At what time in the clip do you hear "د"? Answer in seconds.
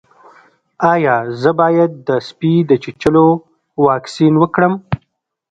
2.07-2.09, 2.69-2.71